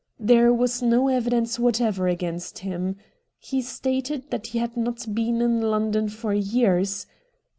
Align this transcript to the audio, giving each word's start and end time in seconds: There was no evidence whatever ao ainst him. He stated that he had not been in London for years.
There 0.19 0.51
was 0.51 0.81
no 0.81 1.09
evidence 1.09 1.59
whatever 1.59 2.09
ao 2.09 2.15
ainst 2.15 2.57
him. 2.57 2.95
He 3.37 3.61
stated 3.61 4.31
that 4.31 4.47
he 4.47 4.57
had 4.57 4.75
not 4.75 5.13
been 5.13 5.43
in 5.43 5.61
London 5.61 6.09
for 6.09 6.33
years. 6.33 7.05